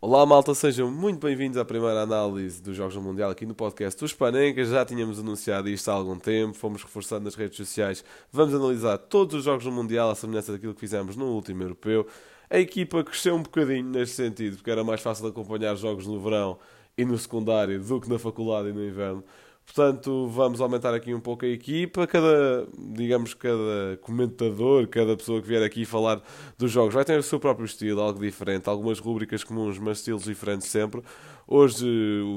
Olá 0.00 0.24
malta, 0.24 0.54
sejam 0.54 0.88
muito 0.92 1.18
bem-vindos 1.18 1.58
à 1.58 1.64
primeira 1.64 2.02
análise 2.02 2.62
dos 2.62 2.76
Jogos 2.76 2.94
do 2.94 3.02
Mundial 3.02 3.32
aqui 3.32 3.44
no 3.44 3.52
podcast 3.52 3.98
dos 3.98 4.12
Panencas. 4.12 4.68
Já 4.68 4.84
tínhamos 4.84 5.18
anunciado 5.18 5.68
isto 5.68 5.90
há 5.90 5.94
algum 5.94 6.16
tempo, 6.16 6.54
fomos 6.54 6.84
reforçando 6.84 7.24
nas 7.24 7.34
redes 7.34 7.56
sociais. 7.56 8.04
Vamos 8.30 8.54
analisar 8.54 8.96
todos 8.96 9.34
os 9.34 9.44
Jogos 9.44 9.64
do 9.64 9.72
Mundial, 9.72 10.08
à 10.08 10.14
semelhança 10.14 10.52
daquilo 10.52 10.72
que 10.72 10.78
fizemos 10.78 11.16
no 11.16 11.26
último 11.26 11.64
europeu. 11.64 12.06
A 12.48 12.60
equipa 12.60 13.02
cresceu 13.02 13.34
um 13.34 13.42
bocadinho 13.42 13.86
neste 13.86 14.14
sentido, 14.14 14.58
porque 14.58 14.70
era 14.70 14.84
mais 14.84 15.00
fácil 15.00 15.26
acompanhar 15.26 15.74
jogos 15.74 16.06
no 16.06 16.20
verão 16.20 16.60
e 16.96 17.04
no 17.04 17.18
secundário 17.18 17.82
do 17.82 18.00
que 18.00 18.08
na 18.08 18.20
faculdade 18.20 18.68
e 18.68 18.72
no 18.72 18.86
inverno. 18.86 19.24
Portanto, 19.72 20.26
vamos 20.28 20.60
aumentar 20.62 20.94
aqui 20.94 21.14
um 21.14 21.20
pouco 21.20 21.44
a 21.44 21.48
equipa. 21.48 22.06
Cada, 22.06 22.66
digamos, 22.76 23.34
cada 23.34 23.98
comentador, 24.00 24.88
cada 24.88 25.14
pessoa 25.14 25.42
que 25.42 25.46
vier 25.46 25.62
aqui 25.62 25.84
falar 25.84 26.22
dos 26.56 26.72
jogos 26.72 26.94
vai 26.94 27.04
ter 27.04 27.18
o 27.18 27.22
seu 27.22 27.38
próprio 27.38 27.66
estilo, 27.66 28.00
algo 28.00 28.18
diferente, 28.18 28.68
algumas 28.68 28.98
rubricas 28.98 29.44
comuns, 29.44 29.78
mas 29.78 29.98
estilos 29.98 30.24
diferentes 30.24 30.68
sempre. 30.68 31.02
Hoje 31.46 31.86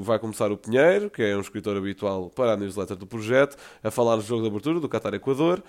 vai 0.03 0.19
começar 0.19 0.51
o 0.51 0.57
Pinheiro, 0.57 1.09
que 1.09 1.23
é 1.23 1.35
um 1.35 1.41
escritor 1.41 1.75
habitual 1.77 2.29
para 2.29 2.53
a 2.53 2.57
newsletter 2.57 2.97
do 2.97 3.07
projeto, 3.07 3.55
a 3.81 3.89
falar 3.89 4.17
do 4.17 4.21
jogo 4.21 4.41
de 4.41 4.49
abertura 4.49 4.79
do 4.79 4.89
Qatar 4.89 5.13
Equador. 5.13 5.63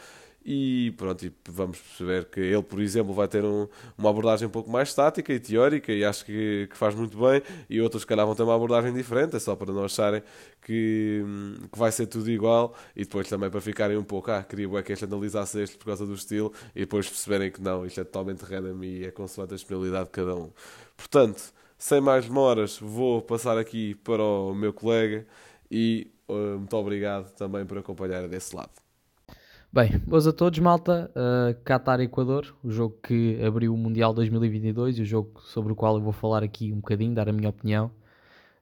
E 0.45 0.93
pronto, 0.97 1.25
e 1.25 1.33
vamos 1.49 1.79
perceber 1.79 2.25
que 2.25 2.41
ele, 2.41 2.63
por 2.63 2.81
exemplo, 2.81 3.15
vai 3.15 3.29
ter 3.29 3.45
um, 3.45 3.69
uma 3.97 4.11
abordagem 4.11 4.49
um 4.49 4.51
pouco 4.51 4.69
mais 4.69 4.89
estática 4.89 5.33
e 5.33 5.39
teórica 5.39 5.93
e 5.93 6.05
acho 6.05 6.25
que, 6.25 6.67
que, 6.69 6.77
faz 6.77 6.95
muito 6.95 7.17
bem. 7.17 7.43
E 7.71 7.81
outros, 7.81 8.05
calhar, 8.05 8.27
vão 8.27 8.35
ter 8.35 8.43
uma 8.43 8.55
abordagem 8.55 8.93
diferente, 8.93 9.37
é 9.37 9.39
só 9.39 9.55
para 9.55 9.73
não 9.73 9.85
acharem 9.85 10.21
que, 10.63 11.25
que 11.71 11.79
vai 11.79 11.93
ser 11.93 12.07
tudo 12.07 12.29
igual. 12.31 12.75
E 12.97 13.05
depois 13.05 13.29
também 13.29 13.51
para 13.51 13.61
ficarem 13.61 13.97
um 13.97 14.03
pouco, 14.05 14.31
ah, 14.33 14.43
queria 14.43 14.83
que 14.83 14.93
este 14.93 15.05
analisasse 15.05 15.61
este 15.61 15.77
por 15.79 15.87
causa 15.87 16.05
do 16.05 16.15
estilo 16.15 16.53
e 16.75 16.81
depois 16.81 17.09
perceberem 17.09 17.51
que 17.51 17.61
não, 17.61 17.87
isto 17.87 18.01
é 18.01 18.05
totalmente 18.05 18.43
random 18.43 18.83
e 18.83 19.05
é 19.05 19.11
consoante 19.13 19.55
a 19.55 19.57
disponibilidade 19.57 20.07
de 20.07 20.11
cada 20.11 20.35
um. 20.35 20.51
Portanto, 20.97 21.53
sem 21.79 22.01
mais 22.01 22.27
demoras, 22.27 22.79
vou 22.79 23.23
passar 23.23 23.59
aqui 23.59 23.95
para 23.97 24.23
o 24.23 24.55
meu 24.55 24.73
colega 24.73 25.27
e 25.71 26.11
uh, 26.29 26.59
muito 26.59 26.77
obrigado 26.77 27.33
também 27.35 27.65
por 27.67 27.79
acompanhar 27.79 28.29
desse 28.29 28.55
lado. 28.57 28.71
Bem, 29.75 29.99
boas 30.07 30.27
a 30.27 30.35
todos, 30.35 30.59
malta. 30.59 31.11
Uh, 31.17 31.59
Qatar-Equador, 31.65 32.55
o 32.63 32.71
jogo 32.71 32.99
que 33.03 33.43
abriu 33.43 33.73
o 33.73 33.77
Mundial 33.79 34.13
2022 34.13 34.99
e 34.99 35.01
o 35.01 35.05
jogo 35.07 35.41
sobre 35.41 35.73
o 35.73 35.75
qual 35.75 35.97
eu 35.97 36.03
vou 36.03 36.13
falar 36.13 36.43
aqui 36.43 36.71
um 36.71 36.77
bocadinho, 36.77 37.15
dar 37.15 37.27
a 37.27 37.33
minha 37.33 37.49
opinião. 37.49 37.91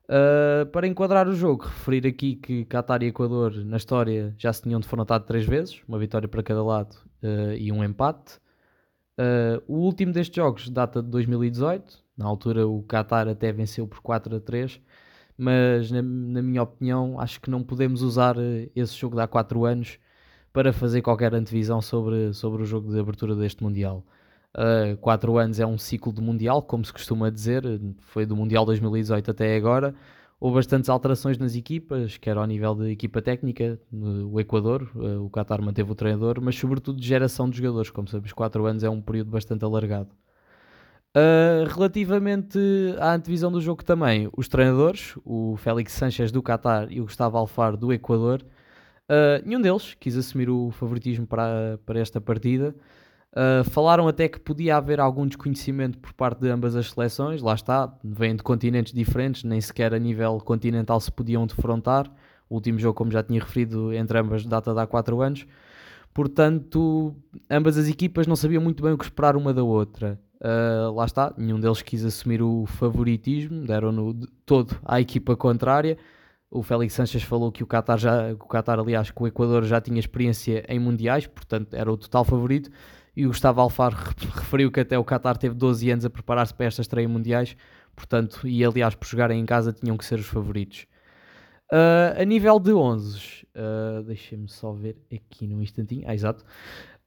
Uh, 0.04 0.64
para 0.66 0.86
enquadrar 0.86 1.26
o 1.26 1.32
jogo, 1.32 1.64
referir 1.64 2.06
aqui 2.06 2.36
que 2.36 2.64
Qatar 2.64 3.02
e 3.02 3.06
Equador 3.06 3.52
na 3.64 3.76
história 3.76 4.32
já 4.38 4.52
se 4.52 4.62
tinham 4.62 4.78
defrontado 4.78 5.26
três 5.26 5.44
vezes, 5.44 5.82
uma 5.88 5.98
vitória 5.98 6.28
para 6.28 6.44
cada 6.44 6.62
lado 6.62 6.94
uh, 7.24 7.54
e 7.58 7.72
um 7.72 7.82
empate. 7.82 8.38
o 9.66 9.78
último 9.78 10.12
destes 10.12 10.36
jogos 10.36 10.70
data 10.70 11.02
de 11.02 11.08
2018, 11.08 12.04
na 12.16 12.26
altura 12.26 12.68
o 12.68 12.84
Qatar 12.84 13.26
até 13.26 13.50
venceu 13.50 13.88
por 13.88 14.00
4 14.00 14.36
a 14.36 14.40
3, 14.40 14.80
mas 15.36 15.90
na, 15.90 16.02
na 16.02 16.40
minha 16.40 16.62
opinião 16.62 17.18
acho 17.18 17.40
que 17.40 17.50
não 17.50 17.64
podemos 17.64 18.00
usar 18.00 18.36
esse 18.76 18.94
jogo 18.94 19.16
de 19.16 19.22
há 19.22 19.26
4 19.26 19.64
anos 19.64 19.98
para 20.52 20.72
fazer 20.72 21.02
qualquer 21.02 21.34
antevisão 21.34 21.80
sobre, 21.80 22.32
sobre 22.32 22.62
o 22.62 22.66
jogo 22.66 22.92
de 22.92 22.98
abertura 22.98 23.34
deste 23.34 23.62
Mundial. 23.62 24.04
Uh, 24.52 24.96
quatro 24.96 25.38
anos 25.38 25.60
é 25.60 25.66
um 25.66 25.78
ciclo 25.78 26.12
de 26.12 26.20
Mundial, 26.20 26.60
como 26.62 26.84
se 26.84 26.92
costuma 26.92 27.30
dizer, 27.30 27.62
foi 28.00 28.26
do 28.26 28.34
Mundial 28.34 28.64
2018 28.64 29.30
até 29.30 29.56
agora. 29.56 29.94
Houve 30.40 30.56
bastantes 30.56 30.88
alterações 30.88 31.36
nas 31.38 31.54
equipas, 31.54 32.16
quer 32.16 32.36
ao 32.36 32.46
nível 32.46 32.74
de 32.74 32.90
equipa 32.90 33.20
técnica, 33.20 33.78
o 33.92 34.40
Equador, 34.40 34.90
uh, 34.94 35.24
o 35.24 35.30
Qatar 35.30 35.62
manteve 35.62 35.92
o 35.92 35.94
treinador, 35.94 36.40
mas 36.40 36.56
sobretudo 36.56 36.98
de 36.98 37.06
geração 37.06 37.48
de 37.48 37.58
jogadores, 37.58 37.90
como 37.90 38.08
sabemos, 38.08 38.32
quatro 38.32 38.64
anos 38.66 38.82
é 38.82 38.90
um 38.90 39.00
período 39.00 39.30
bastante 39.30 39.64
alargado. 39.64 40.08
Uh, 41.14 41.66
relativamente 41.68 42.58
à 42.98 43.14
antevisão 43.14 43.52
do 43.52 43.60
jogo 43.60 43.84
também, 43.84 44.30
os 44.36 44.48
treinadores, 44.48 45.14
o 45.24 45.56
Félix 45.58 45.92
Sanchez 45.92 46.32
do 46.32 46.42
Qatar 46.42 46.90
e 46.90 47.00
o 47.00 47.04
Gustavo 47.04 47.36
Alfaro 47.36 47.76
do 47.76 47.92
Equador, 47.92 48.42
Uh, 49.10 49.44
nenhum 49.44 49.60
deles 49.60 49.96
quis 49.98 50.16
assumir 50.16 50.48
o 50.48 50.70
favoritismo 50.70 51.26
para, 51.26 51.80
para 51.84 51.98
esta 51.98 52.20
partida. 52.20 52.72
Uh, 53.32 53.68
falaram 53.70 54.06
até 54.06 54.28
que 54.28 54.38
podia 54.38 54.76
haver 54.76 55.00
algum 55.00 55.26
desconhecimento 55.26 55.98
por 55.98 56.12
parte 56.12 56.40
de 56.40 56.48
ambas 56.48 56.76
as 56.76 56.92
seleções, 56.92 57.42
lá 57.42 57.54
está, 57.54 57.92
vêm 58.04 58.36
de 58.36 58.42
continentes 58.42 58.92
diferentes, 58.92 59.42
nem 59.42 59.60
sequer 59.60 59.92
a 59.94 59.98
nível 59.98 60.38
continental 60.38 61.00
se 61.00 61.10
podiam 61.10 61.44
defrontar. 61.44 62.08
O 62.48 62.54
último 62.54 62.78
jogo, 62.78 62.94
como 62.94 63.10
já 63.10 63.22
tinha 63.22 63.40
referido, 63.40 63.92
entre 63.92 64.16
ambas 64.18 64.44
data 64.44 64.72
de 64.72 64.80
há 64.80 64.86
4 64.86 65.20
anos. 65.20 65.46
Portanto, 66.14 67.14
ambas 67.48 67.76
as 67.76 67.88
equipas 67.88 68.26
não 68.26 68.36
sabiam 68.36 68.62
muito 68.62 68.82
bem 68.82 68.92
o 68.92 68.98
que 68.98 69.04
esperar 69.04 69.36
uma 69.36 69.52
da 69.52 69.62
outra. 69.62 70.20
Uh, 70.40 70.92
lá 70.92 71.04
está, 71.04 71.34
nenhum 71.36 71.58
deles 71.60 71.82
quis 71.82 72.04
assumir 72.04 72.42
o 72.42 72.64
favoritismo, 72.66 73.64
deram-no 73.66 74.14
todo 74.46 74.76
à 74.84 75.00
equipa 75.00 75.36
contrária. 75.36 75.98
O 76.50 76.64
Félix 76.64 76.94
Sanches 76.94 77.22
falou 77.22 77.52
que 77.52 77.62
o 77.62 77.66
Qatar 77.66 77.96
já, 77.96 78.32
o 78.32 78.48
Qatar, 78.48 78.80
aliás, 78.80 79.10
que 79.10 79.22
o 79.22 79.26
Equador 79.26 79.62
já 79.62 79.80
tinha 79.80 80.00
experiência 80.00 80.64
em 80.68 80.80
mundiais, 80.80 81.24
portanto 81.26 81.74
era 81.74 81.90
o 81.90 81.96
total 81.96 82.24
favorito. 82.24 82.70
E 83.16 83.24
o 83.24 83.28
Gustavo 83.28 83.60
Alfaro 83.60 83.96
referiu 84.34 84.70
que 84.70 84.80
até 84.80 84.98
o 84.98 85.04
Qatar 85.04 85.36
teve 85.36 85.54
12 85.54 85.90
anos 85.90 86.04
a 86.04 86.10
preparar-se 86.10 86.52
para 86.52 86.66
esta 86.66 86.80
estreia 86.80 87.08
mundiais, 87.08 87.56
portanto, 87.94 88.48
e 88.48 88.64
aliás, 88.64 88.94
por 88.96 89.06
jogarem 89.06 89.40
em 89.40 89.46
casa 89.46 89.72
tinham 89.72 89.96
que 89.96 90.04
ser 90.04 90.18
os 90.18 90.26
favoritos. 90.26 90.86
Uh, 91.72 92.20
a 92.20 92.24
nível 92.24 92.58
de 92.58 92.72
11, 92.72 93.46
uh, 93.54 94.02
deixem-me 94.02 94.48
só 94.48 94.72
ver 94.72 94.96
aqui 95.12 95.46
num 95.46 95.62
instantinho. 95.62 96.02
Ah, 96.06 96.14
exato. 96.14 96.44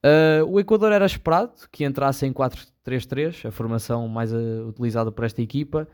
Uh, 0.06 0.46
o 0.50 0.60
Equador 0.60 0.94
era 0.94 1.06
esperado 1.06 1.52
que 1.70 1.84
entrasse 1.84 2.26
em 2.26 2.32
4-3-3, 2.32 3.48
a 3.48 3.52
formação 3.52 4.08
mais 4.08 4.32
uh, 4.32 4.68
utilizada 4.68 5.12
por 5.12 5.26
esta 5.26 5.42
equipa 5.42 5.86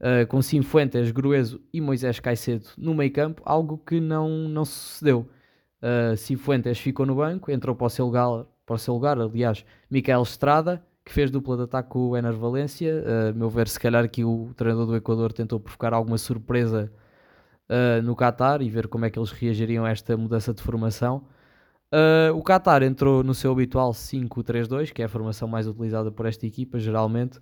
uh, 0.00 0.26
com 0.26 0.40
Sinfuentes, 0.42 1.10
Grueso 1.10 1.60
e 1.72 1.80
Moisés 1.80 2.20
Caicedo 2.20 2.66
no 2.76 2.94
meio 2.94 3.12
campo, 3.12 3.42
algo 3.44 3.78
que 3.78 4.00
não, 4.00 4.28
não 4.48 4.64
sucedeu. 4.64 5.28
Uh, 5.80 6.74
ficou 6.74 7.06
no 7.06 7.14
banco, 7.14 7.50
entrou 7.50 7.74
para 7.74 7.86
o 7.86 7.90
seu 7.90 8.06
lugar, 8.06 8.46
para 8.66 8.74
o 8.74 8.78
seu 8.78 8.94
lugar 8.94 9.20
aliás, 9.20 9.64
Micael 9.90 10.22
Estrada, 10.22 10.82
que 11.04 11.12
fez 11.12 11.30
dupla 11.30 11.56
de 11.56 11.62
ataque 11.62 11.88
com 11.88 12.10
o 12.10 12.16
Ener 12.16 12.34
Valência. 12.34 13.02
Uh, 13.02 13.36
meu 13.36 13.48
ver, 13.48 13.68
se 13.68 13.78
calhar 13.78 14.08
que 14.08 14.24
o 14.24 14.52
treinador 14.56 14.86
do 14.86 14.96
Equador 14.96 15.32
tentou 15.32 15.58
provocar 15.60 15.94
alguma 15.94 16.18
surpresa 16.18 16.92
uh, 17.68 18.02
no 18.02 18.14
Qatar 18.16 18.60
e 18.60 18.68
ver 18.68 18.88
como 18.88 19.04
é 19.04 19.10
que 19.10 19.18
eles 19.18 19.30
reagiriam 19.30 19.84
a 19.84 19.90
esta 19.90 20.16
mudança 20.16 20.52
de 20.52 20.62
formação. 20.62 21.24
Uh, 21.92 22.36
o 22.36 22.42
Qatar 22.42 22.82
entrou 22.82 23.22
no 23.22 23.32
seu 23.32 23.50
habitual 23.50 23.92
5-3-2, 23.92 24.92
que 24.92 25.00
é 25.00 25.06
a 25.06 25.08
formação 25.08 25.48
mais 25.48 25.66
utilizada 25.66 26.10
por 26.10 26.26
esta 26.26 26.46
equipa, 26.46 26.78
geralmente 26.78 27.40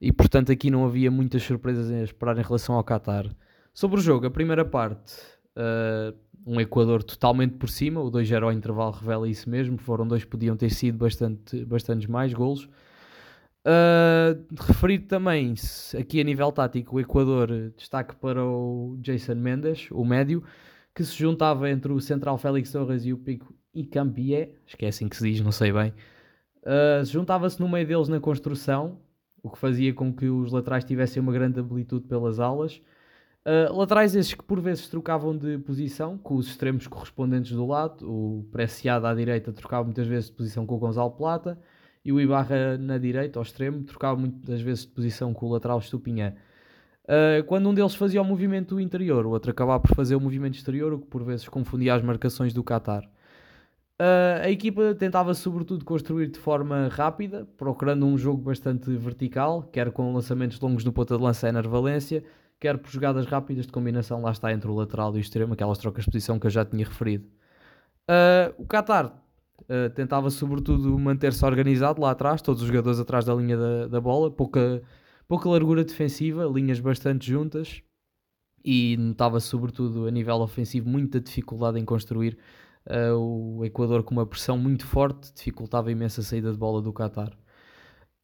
e 0.00 0.12
portanto 0.12 0.52
aqui 0.52 0.70
não 0.70 0.84
havia 0.84 1.10
muitas 1.10 1.42
surpresas 1.42 1.90
a 1.90 2.02
esperar 2.02 2.38
em 2.38 2.42
relação 2.42 2.74
ao 2.74 2.84
Qatar. 2.84 3.26
Sobre 3.74 3.98
o 3.98 4.02
jogo, 4.02 4.26
a 4.26 4.30
primeira 4.30 4.64
parte, 4.64 5.14
uh, 5.56 6.16
um 6.46 6.60
Equador 6.60 7.02
totalmente 7.02 7.54
por 7.54 7.68
cima, 7.68 8.00
o 8.00 8.10
2-0 8.10 8.42
ao 8.42 8.52
intervalo 8.52 8.92
revela 8.92 9.28
isso 9.28 9.48
mesmo, 9.48 9.78
foram 9.78 10.06
dois 10.06 10.24
podiam 10.24 10.56
ter 10.56 10.70
sido 10.70 10.98
bastante, 10.98 11.64
bastantes 11.64 12.06
mais 12.06 12.32
golos. 12.32 12.68
Uh, 13.66 14.46
referido 14.58 15.06
também 15.06 15.54
aqui 15.98 16.20
a 16.20 16.24
nível 16.24 16.50
tático, 16.50 16.96
o 16.96 17.00
Equador 17.00 17.72
destaque 17.76 18.16
para 18.16 18.42
o 18.42 18.96
Jason 19.00 19.34
Mendes, 19.34 19.88
o 19.90 20.04
médio, 20.04 20.42
que 20.94 21.04
se 21.04 21.14
juntava 21.14 21.68
entre 21.70 21.92
o 21.92 22.00
central 22.00 22.38
Félix 22.38 22.72
Torres 22.72 23.04
e 23.04 23.12
o 23.12 23.18
Pico 23.18 23.54
Icampié, 23.74 24.54
que 24.76 24.86
é 24.86 24.88
assim 24.88 25.08
que 25.08 25.16
se 25.16 25.30
diz, 25.30 25.40
não 25.40 25.52
sei 25.52 25.72
bem. 25.72 25.92
Uh, 26.62 27.04
juntava-se 27.04 27.60
no 27.60 27.68
meio 27.68 27.86
deles 27.86 28.08
na 28.08 28.20
construção, 28.20 28.98
o 29.42 29.50
que 29.50 29.58
fazia 29.58 29.92
com 29.94 30.12
que 30.12 30.28
os 30.28 30.52
laterais 30.52 30.84
tivessem 30.84 31.22
uma 31.22 31.32
grande 31.32 31.60
habilitude 31.60 32.06
pelas 32.06 32.40
alas. 32.40 32.82
Uh, 33.46 33.74
laterais 33.74 34.14
esses 34.14 34.34
que 34.34 34.42
por 34.42 34.60
vezes 34.60 34.88
trocavam 34.88 35.36
de 35.36 35.58
posição, 35.58 36.18
com 36.18 36.34
os 36.34 36.48
extremos 36.48 36.86
correspondentes 36.86 37.52
do 37.52 37.66
lado, 37.66 38.04
o 38.06 38.44
Preciado 38.52 39.06
à 39.06 39.14
direita 39.14 39.52
trocava 39.52 39.84
muitas 39.84 40.06
vezes 40.06 40.28
de 40.28 40.36
posição 40.36 40.66
com 40.66 40.74
o 40.74 40.78
Gonzalo 40.78 41.12
Plata 41.12 41.58
e 42.04 42.12
o 42.12 42.20
Ibarra 42.20 42.76
na 42.76 42.98
direita, 42.98 43.38
ao 43.38 43.42
extremo, 43.42 43.84
trocava 43.84 44.18
muitas 44.18 44.60
vezes 44.60 44.84
de 44.84 44.92
posição 44.92 45.32
com 45.32 45.46
o 45.46 45.52
lateral 45.52 45.78
Estupinhã. 45.78 46.34
Uh, 47.04 47.42
quando 47.46 47.68
um 47.70 47.74
deles 47.74 47.94
fazia 47.94 48.20
o 48.20 48.24
movimento 48.24 48.78
interior, 48.78 49.24
o 49.24 49.30
outro 49.30 49.50
acabava 49.50 49.80
por 49.80 49.94
fazer 49.94 50.14
o 50.14 50.20
movimento 50.20 50.56
exterior, 50.56 50.92
o 50.92 50.98
que 50.98 51.06
por 51.06 51.24
vezes 51.24 51.48
confundia 51.48 51.94
as 51.94 52.02
marcações 52.02 52.52
do 52.52 52.62
Qatar. 52.62 53.08
Uh, 54.00 54.44
a 54.44 54.50
equipa 54.50 54.94
tentava 54.94 55.34
sobretudo 55.34 55.84
construir 55.84 56.28
de 56.28 56.38
forma 56.38 56.86
rápida, 56.86 57.48
procurando 57.56 58.06
um 58.06 58.16
jogo 58.16 58.40
bastante 58.40 58.94
vertical, 58.96 59.64
quer 59.72 59.90
com 59.90 60.12
lançamentos 60.12 60.60
longos 60.60 60.84
no 60.84 60.92
ponta 60.92 61.16
de 61.16 61.22
lança 61.22 61.48
Ener 61.48 61.68
Valência, 61.68 62.22
quer 62.60 62.78
por 62.78 62.88
jogadas 62.90 63.26
rápidas 63.26 63.66
de 63.66 63.72
combinação 63.72 64.22
lá 64.22 64.30
está 64.30 64.52
entre 64.52 64.70
o 64.70 64.74
lateral 64.74 65.12
e 65.14 65.18
o 65.18 65.20
extremo, 65.20 65.54
aquelas 65.54 65.78
trocas 65.78 66.04
de 66.04 66.12
posição 66.12 66.38
que 66.38 66.46
eu 66.46 66.50
já 66.50 66.64
tinha 66.64 66.84
referido. 66.84 67.26
Uh, 68.08 68.62
o 68.62 68.66
Qatar 68.66 69.06
uh, 69.06 69.90
tentava 69.96 70.30
sobretudo 70.30 70.96
manter-se 70.96 71.44
organizado 71.44 72.00
lá 72.00 72.12
atrás, 72.12 72.40
todos 72.40 72.62
os 72.62 72.68
jogadores 72.68 73.00
atrás 73.00 73.24
da 73.24 73.34
linha 73.34 73.56
da, 73.56 73.88
da 73.88 74.00
bola, 74.00 74.30
pouca, 74.30 74.80
pouca 75.26 75.48
largura 75.48 75.82
defensiva, 75.82 76.44
linhas 76.44 76.78
bastante 76.78 77.28
juntas 77.28 77.82
e 78.64 78.96
notava 78.96 79.40
sobretudo 79.40 80.06
a 80.06 80.10
nível 80.10 80.36
ofensivo 80.36 80.88
muita 80.88 81.20
dificuldade 81.20 81.80
em 81.80 81.84
construir 81.84 82.38
Uh, 82.88 83.58
o 83.58 83.64
Equador 83.66 84.02
com 84.02 84.14
uma 84.14 84.24
pressão 84.24 84.56
muito 84.56 84.86
forte 84.86 85.30
dificultava 85.34 85.92
imensa 85.92 86.22
a 86.22 86.24
saída 86.24 86.50
de 86.50 86.56
bola 86.56 86.80
do 86.80 86.92
Qatar. 86.92 87.36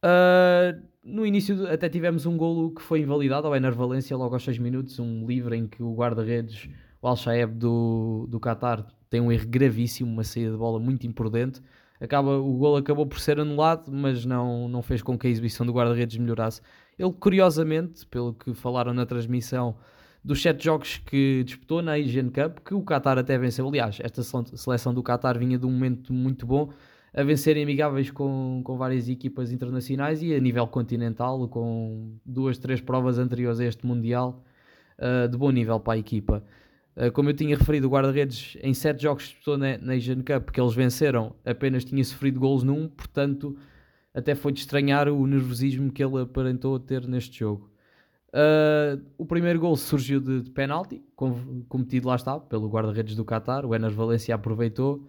Uh, 0.03 0.81
no 1.03 1.25
início 1.25 1.71
até 1.71 1.87
tivemos 1.87 2.25
um 2.25 2.35
golo 2.35 2.73
que 2.73 2.81
foi 2.81 3.01
invalidado 3.01 3.45
ao 3.45 3.55
Ener 3.55 3.73
Valência 3.73 4.17
logo 4.17 4.33
aos 4.33 4.43
6 4.43 4.57
minutos, 4.57 4.97
um 4.99 5.25
livre 5.27 5.55
em 5.55 5.67
que 5.67 5.83
o 5.83 5.93
guarda-redes, 5.93 6.67
o 6.99 7.07
Al-Shaeb 7.07 7.53
do, 7.53 8.25
do 8.27 8.39
Qatar, 8.39 8.87
tem 9.07 9.21
um 9.21 9.31
erro 9.31 9.47
gravíssimo, 9.47 10.11
uma 10.11 10.23
saída 10.23 10.51
de 10.51 10.57
bola 10.57 10.79
muito 10.79 11.05
imprudente. 11.05 11.61
Acaba, 12.01 12.37
o 12.37 12.53
golo 12.57 12.77
acabou 12.77 13.05
por 13.05 13.19
ser 13.19 13.39
anulado, 13.39 13.91
mas 13.91 14.25
não, 14.25 14.67
não 14.67 14.81
fez 14.81 15.01
com 15.01 15.17
que 15.17 15.27
a 15.27 15.29
exibição 15.29 15.65
do 15.65 15.71
guarda-redes 15.71 16.17
melhorasse. 16.17 16.61
Ele, 16.97 17.13
curiosamente, 17.13 18.05
pelo 18.07 18.33
que 18.33 18.53
falaram 18.53 18.93
na 18.93 19.05
transmissão, 19.05 19.77
dos 20.25 20.41
sete 20.41 20.65
jogos 20.65 20.97
que 21.05 21.43
disputou 21.43 21.83
na 21.83 21.93
Asian 21.93 22.29
Cup, 22.29 22.57
que 22.65 22.73
o 22.73 22.83
Qatar 22.83 23.19
até 23.19 23.37
venceu. 23.37 23.67
Aliás, 23.67 23.99
esta 24.01 24.23
seleção 24.23 24.91
do 24.91 25.03
Qatar 25.03 25.37
vinha 25.37 25.55
de 25.55 25.67
um 25.67 25.71
momento 25.71 26.11
muito 26.11 26.47
bom, 26.47 26.71
a 27.13 27.21
vencerem 27.21 27.61
amigáveis 27.61 28.09
com, 28.09 28.59
com 28.63 28.75
várias 28.75 29.07
equipas 29.07 29.51
internacionais 29.51 30.23
e 30.23 30.33
a 30.33 30.39
nível 30.39 30.65
continental, 30.65 31.47
com 31.47 32.17
duas, 32.25 32.57
três 32.57 32.81
provas 32.81 33.19
anteriores 33.19 33.59
a 33.59 33.65
este 33.65 33.85
Mundial, 33.85 34.43
uh, 34.97 35.29
de 35.29 35.37
bom 35.37 35.51
nível 35.51 35.79
para 35.79 35.93
a 35.93 35.97
equipa. 35.99 36.43
Uh, 36.97 37.11
como 37.11 37.29
eu 37.29 37.35
tinha 37.35 37.55
referido, 37.55 37.87
o 37.87 37.91
guarda-redes 37.91 38.57
em 38.63 38.73
sete 38.73 39.03
jogos 39.03 39.25
disputou 39.25 39.59
na, 39.59 39.77
na 39.77 39.93
Asian 39.93 40.23
Cup, 40.23 40.49
que 40.49 40.59
eles 40.59 40.73
venceram, 40.73 41.35
apenas 41.45 41.85
tinha 41.85 42.03
sofrido 42.03 42.39
golos 42.39 42.63
num, 42.63 42.87
portanto, 42.87 43.55
até 44.11 44.33
foi 44.33 44.51
de 44.51 44.61
estranhar 44.61 45.07
o 45.07 45.27
nervosismo 45.27 45.91
que 45.91 46.03
ele 46.03 46.19
aparentou 46.19 46.79
ter 46.79 47.07
neste 47.07 47.39
jogo. 47.39 47.74
Uh, 48.35 49.01
o 49.17 49.25
primeiro 49.25 49.57
gol 49.61 49.77
surgiu 49.77 50.19
de, 50.19 50.41
de 50.41 50.51
penalti, 50.51 51.01
cometido 51.69 52.09
lá 52.09 52.15
está, 52.15 52.37
pelo 52.37 52.67
guarda-redes 52.67 53.15
do 53.15 53.23
Qatar. 53.23 53.65
O 53.65 53.73
Ener 53.73 53.91
Valencia 53.91 54.35
aproveitou. 54.35 55.07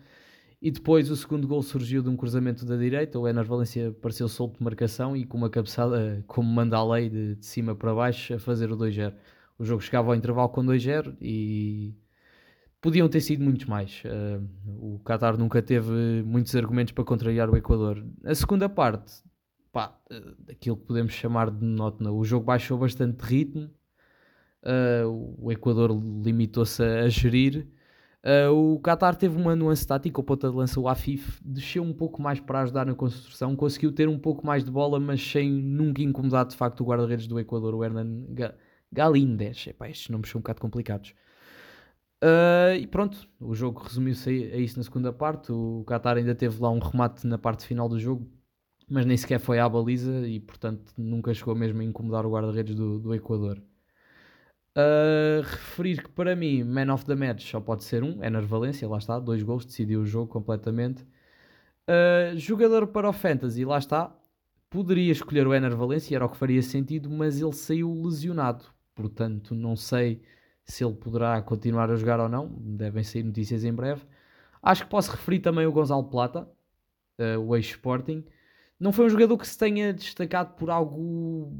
E 0.62 0.70
depois 0.70 1.10
o 1.10 1.16
segundo 1.16 1.46
gol 1.46 1.60
surgiu 1.60 2.02
de 2.02 2.08
um 2.08 2.16
cruzamento 2.16 2.64
da 2.64 2.76
direita. 2.76 3.18
O 3.18 3.26
Ener 3.26 3.44
Valencia 3.44 3.92
pareceu 4.00 4.28
solto 4.28 4.58
de 4.58 4.64
marcação 4.64 5.16
e 5.16 5.26
com 5.26 5.36
uma 5.36 5.50
cabeçada, 5.50 6.22
como 6.28 6.48
manda 6.48 6.76
a 6.76 6.84
lei, 6.84 7.10
de, 7.10 7.34
de 7.34 7.44
cima 7.44 7.74
para 7.74 7.92
baixo, 7.92 8.34
a 8.34 8.38
fazer 8.38 8.70
o 8.70 8.76
2-0. 8.76 9.12
O 9.58 9.64
jogo 9.64 9.82
chegava 9.82 10.08
ao 10.10 10.14
intervalo 10.14 10.48
com 10.48 10.64
2-0 10.64 11.16
e 11.20 11.94
podiam 12.80 13.08
ter 13.08 13.20
sido 13.20 13.42
muitos 13.42 13.66
mais. 13.66 14.02
Uh, 14.04 14.94
o 14.94 15.00
Qatar 15.04 15.36
nunca 15.36 15.60
teve 15.60 16.22
muitos 16.24 16.54
argumentos 16.54 16.92
para 16.92 17.02
contrariar 17.02 17.50
o 17.50 17.56
Equador. 17.56 18.06
A 18.24 18.34
segunda 18.36 18.68
parte 18.68 19.20
pá, 19.76 19.94
uh, 20.10 20.50
aquilo 20.50 20.74
que 20.74 20.86
podemos 20.86 21.12
chamar 21.12 21.50
de 21.50 21.62
monótono. 21.62 22.16
O 22.16 22.24
jogo 22.24 22.46
baixou 22.46 22.78
bastante 22.78 23.20
ritmo, 23.20 23.70
uh, 24.64 25.36
o 25.38 25.52
Equador 25.52 25.90
limitou-se 25.92 26.82
a, 26.82 27.06
gerir. 27.10 27.68
Uh, 28.24 28.74
o 28.74 28.80
Qatar 28.80 29.14
teve 29.16 29.36
uma 29.38 29.54
nuance 29.54 29.86
tática, 29.86 30.18
o 30.18 30.24
ponta 30.24 30.48
de 30.48 30.56
lança, 30.56 30.80
o 30.80 30.88
Afif, 30.88 31.38
desceu 31.44 31.82
um 31.82 31.92
pouco 31.92 32.22
mais 32.22 32.40
para 32.40 32.62
ajudar 32.62 32.86
na 32.86 32.94
construção, 32.94 33.54
conseguiu 33.54 33.92
ter 33.92 34.08
um 34.08 34.18
pouco 34.18 34.46
mais 34.46 34.64
de 34.64 34.70
bola, 34.70 34.98
mas 34.98 35.20
sem 35.20 35.52
nunca 35.52 36.00
incomodar 36.00 36.46
de 36.46 36.56
facto 36.56 36.80
o 36.80 36.86
guarda-redes 36.86 37.26
do 37.26 37.38
Equador, 37.38 37.74
o 37.74 37.84
Hernan 37.84 38.24
Galindes. 38.90 39.66
Epá, 39.66 39.90
estes 39.90 40.08
nomes 40.08 40.30
são 40.30 40.38
um 40.38 40.42
bocado 40.42 40.58
complicados. 40.58 41.12
Uh, 42.24 42.74
e 42.80 42.86
pronto, 42.86 43.28
o 43.38 43.54
jogo 43.54 43.82
resumiu-se 43.82 44.30
a 44.30 44.56
isso 44.56 44.78
na 44.78 44.84
segunda 44.84 45.12
parte. 45.12 45.52
O 45.52 45.84
Qatar 45.86 46.16
ainda 46.16 46.34
teve 46.34 46.62
lá 46.62 46.70
um 46.70 46.78
remate 46.78 47.26
na 47.26 47.36
parte 47.36 47.66
final 47.66 47.90
do 47.90 48.00
jogo, 48.00 48.26
mas 48.88 49.04
nem 49.04 49.16
sequer 49.16 49.40
foi 49.40 49.58
à 49.58 49.68
baliza 49.68 50.26
e, 50.26 50.38
portanto, 50.40 50.92
nunca 50.96 51.34
chegou 51.34 51.54
mesmo 51.54 51.80
a 51.80 51.84
incomodar 51.84 52.24
o 52.24 52.30
guarda-redes 52.30 52.74
do, 52.74 52.98
do 52.98 53.14
Equador. 53.14 53.60
Uh, 54.76 55.40
referir 55.40 56.02
que 56.02 56.10
para 56.10 56.36
mim, 56.36 56.62
man 56.62 56.92
of 56.92 57.04
the 57.06 57.14
match 57.14 57.50
só 57.50 57.58
pode 57.60 57.82
ser 57.82 58.04
um, 58.04 58.22
Ener 58.22 58.44
Valência, 58.44 58.86
lá 58.86 58.98
está, 58.98 59.18
dois 59.18 59.42
gols, 59.42 59.64
decidiu 59.64 60.02
o 60.02 60.06
jogo 60.06 60.30
completamente. 60.30 61.02
Uh, 61.88 62.36
jogador 62.36 62.86
para 62.88 63.08
o 63.08 63.12
Fantasy, 63.12 63.64
lá 63.64 63.78
está, 63.78 64.14
poderia 64.68 65.10
escolher 65.10 65.46
o 65.46 65.54
Ener 65.54 65.74
Valência, 65.74 66.14
era 66.14 66.26
o 66.26 66.28
que 66.28 66.36
faria 66.36 66.62
sentido, 66.62 67.08
mas 67.08 67.40
ele 67.40 67.54
saiu 67.54 67.90
lesionado, 68.04 68.66
portanto, 68.94 69.54
não 69.54 69.74
sei 69.76 70.20
se 70.62 70.84
ele 70.84 70.94
poderá 70.94 71.40
continuar 71.40 71.90
a 71.90 71.96
jogar 71.96 72.20
ou 72.20 72.28
não, 72.28 72.48
devem 72.48 73.02
sair 73.02 73.22
notícias 73.22 73.64
em 73.64 73.72
breve. 73.72 74.02
Acho 74.62 74.84
que 74.84 74.90
posso 74.90 75.10
referir 75.12 75.38
também 75.40 75.64
o 75.64 75.72
Gonzalo 75.72 76.04
Plata, 76.04 76.46
uh, 77.18 77.40
o 77.40 77.56
ex-Sporting, 77.56 78.24
não 78.78 78.92
foi 78.92 79.06
um 79.06 79.08
jogador 79.08 79.36
que 79.38 79.48
se 79.48 79.56
tenha 79.56 79.92
destacado 79.92 80.54
por 80.54 80.70
algo 80.70 81.52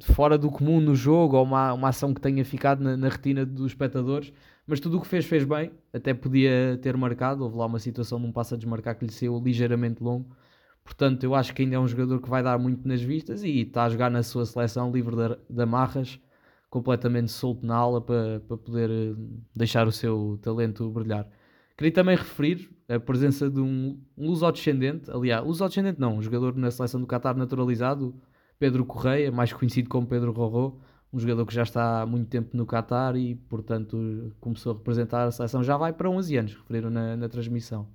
fora 0.00 0.38
do 0.38 0.50
comum 0.50 0.80
no 0.80 0.94
jogo 0.94 1.36
ou 1.36 1.44
uma, 1.44 1.72
uma 1.72 1.88
ação 1.88 2.14
que 2.14 2.20
tenha 2.20 2.44
ficado 2.44 2.82
na, 2.82 2.96
na 2.96 3.08
retina 3.08 3.44
dos 3.44 3.72
espectadores, 3.72 4.32
mas 4.66 4.78
tudo 4.80 4.98
o 4.98 5.00
que 5.00 5.06
fez, 5.06 5.24
fez 5.24 5.44
bem. 5.44 5.72
Até 5.92 6.14
podia 6.14 6.78
ter 6.80 6.96
marcado. 6.96 7.42
Houve 7.44 7.56
lá 7.56 7.66
uma 7.66 7.78
situação 7.78 8.18
num 8.18 8.32
passo 8.32 8.54
a 8.54 8.56
desmarcar 8.56 8.96
que 8.96 9.04
lhe 9.04 9.12
saiu 9.12 9.40
ligeiramente 9.44 10.02
longo. 10.02 10.36
Portanto, 10.84 11.24
eu 11.24 11.34
acho 11.34 11.54
que 11.54 11.62
ainda 11.62 11.76
é 11.76 11.78
um 11.78 11.86
jogador 11.86 12.20
que 12.20 12.28
vai 12.28 12.42
dar 12.42 12.58
muito 12.58 12.86
nas 12.86 13.02
vistas 13.02 13.42
e 13.42 13.60
está 13.60 13.84
a 13.84 13.88
jogar 13.88 14.10
na 14.10 14.22
sua 14.22 14.44
seleção 14.46 14.90
livre 14.90 15.14
de, 15.16 15.38
de 15.48 15.62
amarras, 15.62 16.20
completamente 16.70 17.30
solto 17.30 17.64
na 17.66 17.76
aula 17.76 18.00
para, 18.00 18.40
para 18.40 18.56
poder 18.56 18.90
eh, 18.90 19.14
deixar 19.54 19.86
o 19.86 19.92
seu 19.92 20.38
talento 20.42 20.90
brilhar. 20.90 21.28
Queria 21.76 21.92
também 21.92 22.16
referir 22.16 22.70
a 22.88 23.00
presença 23.00 23.48
de 23.50 23.60
um, 23.60 24.00
um 24.16 24.26
luso-descendente, 24.28 25.10
aliás, 25.10 25.44
luso-descendente 25.44 26.00
não, 26.00 26.16
um 26.18 26.22
jogador 26.22 26.56
na 26.56 26.70
seleção 26.70 27.00
do 27.00 27.06
Qatar 27.06 27.36
naturalizado, 27.36 28.14
Pedro 28.58 28.84
Correia, 28.84 29.32
mais 29.32 29.52
conhecido 29.52 29.88
como 29.88 30.06
Pedro 30.06 30.32
Rorô, 30.32 30.78
um 31.12 31.18
jogador 31.18 31.44
que 31.46 31.54
já 31.54 31.62
está 31.62 32.02
há 32.02 32.06
muito 32.06 32.28
tempo 32.28 32.56
no 32.56 32.66
Qatar 32.66 33.16
e, 33.16 33.34
portanto, 33.34 34.32
começou 34.40 34.72
a 34.72 34.76
representar 34.76 35.26
a 35.26 35.30
seleção, 35.30 35.62
já 35.62 35.76
vai 35.76 35.92
para 35.92 36.08
11 36.08 36.36
anos, 36.36 36.54
referiram 36.54 36.90
na, 36.90 37.16
na 37.16 37.28
transmissão. 37.28 37.88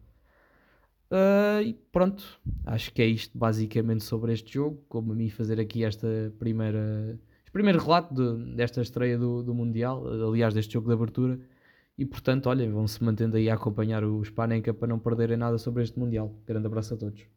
Uh, 1.09 1.61
e 1.63 1.73
pronto, 1.73 2.23
acho 2.65 2.93
que 2.93 3.01
é 3.01 3.05
isto 3.05 3.37
basicamente 3.37 4.03
sobre 4.03 4.33
este 4.33 4.53
jogo. 4.53 4.83
Como 4.89 5.13
a 5.13 5.15
mim 5.15 5.29
fazer 5.29 5.59
aqui 5.59 5.83
esta 5.83 6.33
primeira, 6.37 7.17
este 7.39 7.51
primeiro 7.51 7.79
relato 7.79 8.13
de, 8.13 8.55
desta 8.55 8.81
estreia 8.81 9.17
do, 9.17 9.41
do 9.41 9.53
Mundial, 9.53 10.05
aliás, 10.05 10.53
deste 10.53 10.73
jogo 10.73 10.87
de 10.87 10.93
abertura. 10.93 11.39
E 11.97 12.05
portanto, 12.05 12.47
olha, 12.47 12.69
vão-se 12.71 13.03
mantendo 13.03 13.37
aí 13.37 13.49
a 13.49 13.55
acompanhar 13.55 14.03
o 14.03 14.23
Spanenka 14.23 14.73
para 14.73 14.87
não 14.87 14.99
perderem 14.99 15.37
nada 15.37 15.57
sobre 15.57 15.83
este 15.83 15.99
Mundial. 15.99 16.33
Grande 16.45 16.67
abraço 16.67 16.93
a 16.93 16.97
todos. 16.97 17.36